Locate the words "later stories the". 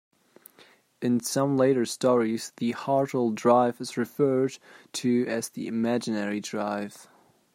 1.57-2.73